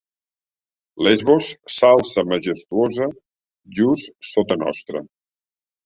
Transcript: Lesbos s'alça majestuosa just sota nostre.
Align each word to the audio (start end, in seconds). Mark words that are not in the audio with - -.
Lesbos 1.07 1.51
s'alça 1.75 2.25
majestuosa 2.33 3.13
just 3.85 4.15
sota 4.35 4.63
nostre. 4.67 5.09